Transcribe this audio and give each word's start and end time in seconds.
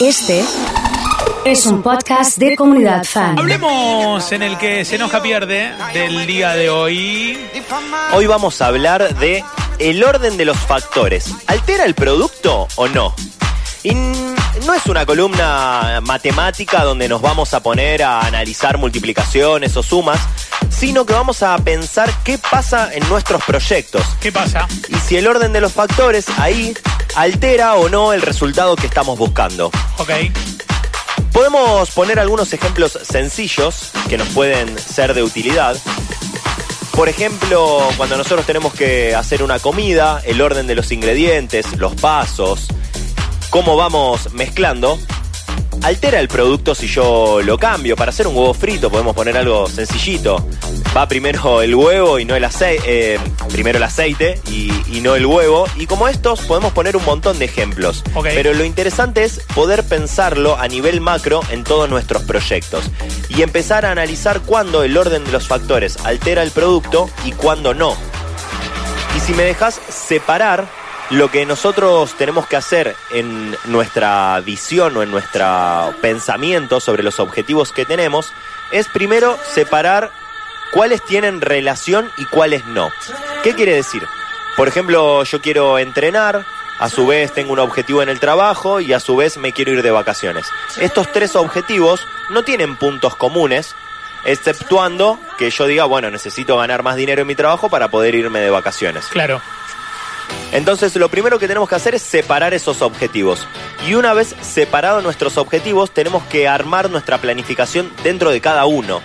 Este 0.00 0.44
es 1.44 1.66
un 1.66 1.82
podcast 1.82 2.38
de 2.38 2.54
comunidad 2.54 3.02
fan. 3.02 3.36
Hablemos 3.36 4.30
en 4.30 4.44
el 4.44 4.56
que 4.56 4.84
se 4.84 4.94
enoja 4.94 5.20
pierde 5.20 5.72
del 5.92 6.24
día 6.24 6.54
de 6.54 6.70
hoy. 6.70 7.36
Hoy 8.12 8.26
vamos 8.26 8.62
a 8.62 8.68
hablar 8.68 9.16
de 9.16 9.42
el 9.80 10.04
orden 10.04 10.36
de 10.36 10.44
los 10.44 10.56
factores. 10.56 11.34
¿Altera 11.48 11.84
el 11.84 11.96
producto 11.96 12.68
o 12.76 12.86
no? 12.86 13.12
Y 13.82 13.92
no 13.94 14.74
es 14.74 14.86
una 14.86 15.04
columna 15.04 16.00
matemática 16.02 16.84
donde 16.84 17.08
nos 17.08 17.20
vamos 17.20 17.52
a 17.52 17.60
poner 17.60 18.04
a 18.04 18.20
analizar 18.20 18.78
multiplicaciones 18.78 19.76
o 19.76 19.82
sumas, 19.82 20.20
sino 20.70 21.06
que 21.06 21.12
vamos 21.12 21.42
a 21.42 21.58
pensar 21.58 22.08
qué 22.22 22.38
pasa 22.38 22.94
en 22.94 23.08
nuestros 23.08 23.42
proyectos. 23.42 24.02
¿Qué 24.20 24.30
pasa? 24.30 24.68
Y 24.88 24.94
si 24.94 25.16
el 25.16 25.26
orden 25.26 25.52
de 25.52 25.60
los 25.60 25.72
factores 25.72 26.26
ahí 26.38 26.72
altera 27.14 27.74
o 27.74 27.88
no 27.88 28.12
el 28.12 28.22
resultado 28.22 28.76
que 28.76 28.86
estamos 28.86 29.18
buscando. 29.18 29.70
Ok. 29.98 30.10
Podemos 31.32 31.90
poner 31.90 32.18
algunos 32.18 32.52
ejemplos 32.52 32.98
sencillos 33.02 33.90
que 34.08 34.18
nos 34.18 34.28
pueden 34.28 34.78
ser 34.78 35.14
de 35.14 35.22
utilidad. 35.22 35.76
Por 36.92 37.08
ejemplo, 37.08 37.88
cuando 37.96 38.16
nosotros 38.16 38.44
tenemos 38.44 38.72
que 38.74 39.14
hacer 39.14 39.42
una 39.42 39.60
comida, 39.60 40.20
el 40.24 40.40
orden 40.40 40.66
de 40.66 40.74
los 40.74 40.90
ingredientes, 40.90 41.76
los 41.76 41.94
pasos, 41.94 42.66
cómo 43.50 43.76
vamos 43.76 44.32
mezclando, 44.32 44.98
altera 45.82 46.18
el 46.18 46.28
producto 46.28 46.74
si 46.74 46.88
yo 46.88 47.40
lo 47.42 47.56
cambio. 47.56 47.94
Para 47.94 48.10
hacer 48.10 48.26
un 48.26 48.34
huevo 48.36 48.52
frito 48.52 48.90
podemos 48.90 49.14
poner 49.14 49.36
algo 49.36 49.68
sencillito. 49.68 50.44
Va 50.98 51.06
primero 51.06 51.62
el 51.62 51.76
huevo 51.76 52.18
y 52.18 52.24
no 52.24 52.34
el 52.34 52.42
aceite, 52.42 53.14
eh, 53.14 53.20
primero 53.52 53.78
el 53.78 53.84
aceite 53.84 54.40
y, 54.50 54.72
y, 54.88 55.00
no 55.00 55.14
el 55.14 55.26
huevo. 55.26 55.68
Y 55.76 55.86
como 55.86 56.08
estos 56.08 56.40
podemos 56.40 56.72
poner 56.72 56.96
un 56.96 57.04
montón 57.04 57.38
de 57.38 57.44
ejemplos. 57.44 58.02
Pero 58.20 58.52
lo 58.52 58.64
interesante 58.64 59.22
es 59.22 59.38
poder 59.54 59.84
pensarlo 59.84 60.58
a 60.58 60.66
nivel 60.66 61.00
macro 61.00 61.40
en 61.52 61.62
todos 61.62 61.88
nuestros 61.88 62.24
proyectos. 62.24 62.90
Y 63.28 63.42
empezar 63.42 63.86
a 63.86 63.92
analizar 63.92 64.40
cuándo 64.40 64.82
el 64.82 64.96
orden 64.96 65.24
de 65.24 65.30
los 65.30 65.46
factores 65.46 66.04
altera 66.04 66.42
el 66.42 66.50
producto 66.50 67.08
y 67.24 67.30
cuándo 67.30 67.74
no. 67.74 67.96
Y 69.16 69.20
si 69.20 69.34
me 69.34 69.44
dejas 69.44 69.80
separar 69.88 70.66
lo 71.10 71.30
que 71.30 71.46
nosotros 71.46 72.14
tenemos 72.18 72.48
que 72.48 72.56
hacer 72.56 72.96
en 73.12 73.56
nuestra 73.66 74.40
visión 74.40 74.96
o 74.96 75.04
en 75.04 75.12
nuestro 75.12 75.94
pensamiento 76.02 76.80
sobre 76.80 77.04
los 77.04 77.20
objetivos 77.20 77.70
que 77.70 77.84
tenemos 77.84 78.32
es 78.72 78.88
primero 78.88 79.38
separar 79.54 80.10
cuáles 80.72 81.04
tienen 81.04 81.40
relación 81.40 82.10
y 82.16 82.24
cuáles 82.26 82.64
no. 82.66 82.90
¿Qué 83.42 83.54
quiere 83.54 83.74
decir? 83.74 84.02
Por 84.56 84.68
ejemplo, 84.68 85.22
yo 85.24 85.40
quiero 85.40 85.78
entrenar, 85.78 86.44
a 86.78 86.88
su 86.88 87.06
vez 87.06 87.32
tengo 87.32 87.52
un 87.52 87.58
objetivo 87.58 88.02
en 88.02 88.08
el 88.08 88.20
trabajo 88.20 88.80
y 88.80 88.92
a 88.92 89.00
su 89.00 89.16
vez 89.16 89.36
me 89.36 89.52
quiero 89.52 89.72
ir 89.72 89.82
de 89.82 89.90
vacaciones. 89.90 90.46
Estos 90.80 91.10
tres 91.12 91.36
objetivos 91.36 92.06
no 92.30 92.44
tienen 92.44 92.76
puntos 92.76 93.16
comunes, 93.16 93.74
exceptuando 94.24 95.18
que 95.38 95.50
yo 95.50 95.66
diga, 95.66 95.84
bueno, 95.84 96.10
necesito 96.10 96.56
ganar 96.56 96.82
más 96.82 96.96
dinero 96.96 97.22
en 97.22 97.28
mi 97.28 97.34
trabajo 97.34 97.68
para 97.68 97.88
poder 97.88 98.14
irme 98.14 98.40
de 98.40 98.50
vacaciones. 98.50 99.06
Claro. 99.06 99.40
Entonces 100.52 100.94
lo 100.96 101.08
primero 101.08 101.38
que 101.38 101.48
tenemos 101.48 101.68
que 101.68 101.74
hacer 101.74 101.94
es 101.94 102.02
separar 102.02 102.54
esos 102.54 102.82
objetivos. 102.82 103.46
Y 103.86 103.94
una 103.94 104.14
vez 104.14 104.34
separados 104.40 105.02
nuestros 105.02 105.36
objetivos, 105.36 105.90
tenemos 105.90 106.22
que 106.24 106.48
armar 106.48 106.90
nuestra 106.90 107.18
planificación 107.18 107.92
dentro 108.02 108.30
de 108.30 108.40
cada 108.40 108.66
uno. 108.66 109.02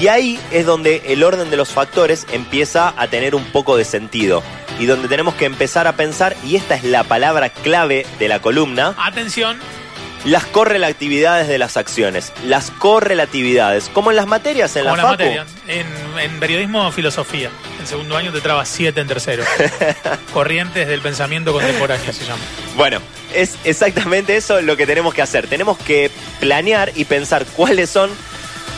Y 0.00 0.08
ahí 0.08 0.40
es 0.50 0.66
donde 0.66 1.02
el 1.06 1.22
orden 1.22 1.50
de 1.50 1.56
los 1.56 1.70
factores 1.70 2.26
empieza 2.32 2.92
a 2.96 3.06
tener 3.08 3.34
un 3.34 3.44
poco 3.44 3.76
de 3.76 3.84
sentido. 3.84 4.42
Y 4.80 4.86
donde 4.86 5.08
tenemos 5.08 5.34
que 5.34 5.44
empezar 5.44 5.86
a 5.86 5.92
pensar, 5.94 6.34
y 6.44 6.56
esta 6.56 6.74
es 6.74 6.82
la 6.84 7.04
palabra 7.04 7.48
clave 7.50 8.04
de 8.18 8.28
la 8.28 8.40
columna, 8.40 8.94
Atención. 8.98 9.56
las 10.24 10.44
correlatividades 10.46 11.46
de 11.46 11.58
las 11.58 11.76
acciones. 11.76 12.32
Las 12.44 12.72
correlatividades, 12.72 13.88
como 13.88 14.10
en 14.10 14.16
las 14.16 14.26
materias, 14.26 14.74
en 14.74 14.82
Como 14.84 14.96
la 14.96 15.02
la 15.04 15.08
facu. 15.10 15.22
materia. 15.22 15.46
En, 15.68 15.86
en 16.18 16.40
periodismo, 16.40 16.90
filosofía. 16.90 17.50
En 17.78 17.86
segundo 17.86 18.16
año 18.16 18.32
te 18.32 18.40
traba 18.40 18.64
7 18.64 19.00
en 19.00 19.06
tercero. 19.06 19.44
Corrientes 20.32 20.88
del 20.88 21.00
pensamiento 21.00 21.52
contemporáneo 21.52 22.12
se 22.12 22.24
llama. 22.24 22.42
Bueno, 22.76 22.98
es 23.32 23.54
exactamente 23.62 24.36
eso 24.36 24.60
lo 24.60 24.76
que 24.76 24.86
tenemos 24.86 25.14
que 25.14 25.22
hacer. 25.22 25.46
Tenemos 25.46 25.78
que 25.78 26.10
planear 26.40 26.90
y 26.96 27.04
pensar 27.04 27.44
cuáles 27.46 27.90
son 27.90 28.10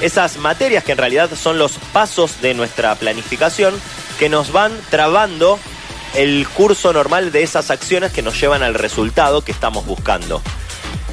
esas 0.00 0.36
materias 0.38 0.84
que 0.84 0.92
en 0.92 0.98
realidad 0.98 1.30
son 1.40 1.58
los 1.58 1.72
pasos 1.92 2.40
de 2.42 2.54
nuestra 2.54 2.94
planificación 2.96 3.74
que 4.18 4.28
nos 4.28 4.52
van 4.52 4.72
trabando 4.90 5.58
el 6.14 6.46
curso 6.48 6.92
normal 6.92 7.32
de 7.32 7.42
esas 7.42 7.70
acciones 7.70 8.12
que 8.12 8.22
nos 8.22 8.40
llevan 8.40 8.62
al 8.62 8.74
resultado 8.74 9.42
que 9.42 9.52
estamos 9.52 9.84
buscando. 9.86 10.40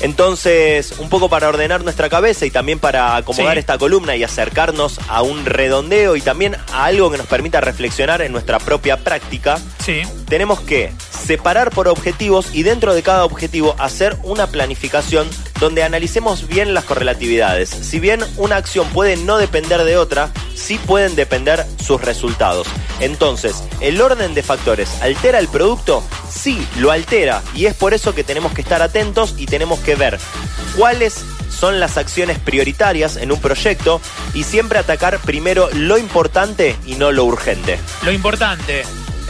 Entonces, 0.00 0.94
un 0.98 1.08
poco 1.08 1.28
para 1.28 1.48
ordenar 1.48 1.82
nuestra 1.82 2.08
cabeza 2.10 2.44
y 2.44 2.50
también 2.50 2.78
para 2.78 3.16
acomodar 3.16 3.54
Sí. 3.54 3.60
esta 3.60 3.78
columna 3.78 4.16
y 4.16 4.22
acercarnos 4.24 4.98
a 5.08 5.22
un 5.22 5.46
redondeo 5.46 6.16
y 6.16 6.20
también 6.20 6.56
a 6.72 6.84
algo 6.84 7.10
que 7.10 7.16
nos 7.18 7.26
permita 7.26 7.60
reflexionar 7.60 8.20
en 8.20 8.32
nuestra 8.32 8.58
propia 8.58 8.98
práctica, 8.98 9.58
Sí. 9.84 10.02
tenemos 10.28 10.60
que 10.60 10.92
separar 11.26 11.70
por 11.70 11.88
objetivos 11.88 12.48
y 12.52 12.64
dentro 12.64 12.92
de 12.92 13.02
cada 13.02 13.24
objetivo 13.24 13.76
hacer 13.78 14.16
una 14.24 14.48
planificación 14.48 15.28
donde 15.64 15.82
analicemos 15.82 16.46
bien 16.46 16.74
las 16.74 16.84
correlatividades. 16.84 17.70
Si 17.70 17.98
bien 17.98 18.22
una 18.36 18.56
acción 18.56 18.86
puede 18.90 19.16
no 19.16 19.38
depender 19.38 19.84
de 19.84 19.96
otra, 19.96 20.30
sí 20.54 20.76
pueden 20.76 21.16
depender 21.16 21.64
sus 21.82 22.02
resultados. 22.02 22.66
Entonces, 23.00 23.64
¿el 23.80 23.98
orden 24.02 24.34
de 24.34 24.42
factores 24.42 25.00
altera 25.00 25.38
el 25.38 25.48
producto? 25.48 26.04
Sí, 26.30 26.68
lo 26.76 26.90
altera 26.90 27.42
y 27.54 27.64
es 27.64 27.72
por 27.72 27.94
eso 27.94 28.14
que 28.14 28.24
tenemos 28.24 28.52
que 28.52 28.60
estar 28.60 28.82
atentos 28.82 29.36
y 29.38 29.46
tenemos 29.46 29.80
que 29.80 29.94
ver 29.94 30.18
cuáles 30.76 31.24
son 31.48 31.80
las 31.80 31.96
acciones 31.96 32.38
prioritarias 32.38 33.16
en 33.16 33.32
un 33.32 33.40
proyecto 33.40 34.02
y 34.34 34.42
siempre 34.42 34.78
atacar 34.78 35.18
primero 35.20 35.70
lo 35.72 35.96
importante 35.96 36.76
y 36.84 36.96
no 36.96 37.10
lo 37.10 37.24
urgente. 37.24 37.78
Lo 38.02 38.12
importante, 38.12 38.82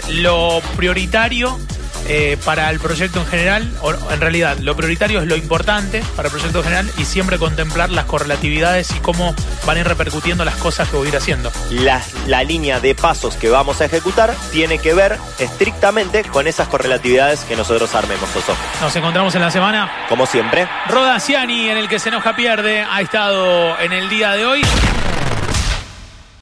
lo 0.09 0.61
prioritario 0.77 1.61
eh, 2.06 2.37
para 2.44 2.70
el 2.70 2.81
proyecto 2.81 3.20
en 3.20 3.26
general, 3.26 3.72
o 3.81 3.92
en 3.92 4.20
realidad, 4.20 4.59
lo 4.59 4.76
prioritario 4.76 5.20
es 5.20 5.26
lo 5.26 5.37
importante 5.37 6.03
para 6.16 6.28
el 6.28 6.32
proyecto 6.32 6.59
en 6.59 6.65
general 6.65 6.91
y 6.98 7.04
siempre 7.04 7.38
contemplar 7.38 7.91
las 7.91 8.04
correlatividades 8.04 8.91
y 8.91 9.00
cómo 9.00 9.34
van 9.66 9.76
a 9.76 9.81
ir 9.81 9.88
repercutiendo 9.88 10.44
las 10.44 10.56
cosas 10.56 10.88
que 10.88 10.97
voy 10.97 11.06
a 11.06 11.10
ir 11.10 11.16
haciendo. 11.16 11.53
la, 11.70 12.03
la 12.26 12.42
línea 12.42 12.81
de 12.81 12.94
pasos 12.94 13.37
que 13.37 13.48
vamos 13.48 13.81
a 13.81 13.87
ejecutar 13.87 14.34
tiene 14.53 14.78
que 14.78 14.94
ver 14.94 15.19
estrictamente 15.38 16.25
con 16.25 16.47
esas 16.47 16.69
correlatividades 16.69 17.41
que 17.41 17.56
nosotros 17.56 17.94
armemos, 17.94 18.28
Oso. 18.36 18.56
Nos 18.81 18.94
encontramos 18.97 19.34
en 19.34 19.41
la 19.41 19.50
semana. 19.50 19.91
Como 20.09 20.26
siempre, 20.26 20.69
Roda 20.88 21.19
Ciani, 21.21 21.69
en 21.69 21.76
el 21.76 21.88
que 21.88 21.98
se 21.98 22.09
enoja 22.09 22.36
pierde, 22.36 22.84
ha 22.88 23.00
estado 23.00 23.78
en 23.81 23.92
el 23.92 24.09
día 24.09 24.32
de 24.32 24.47
hoy. 24.47 24.62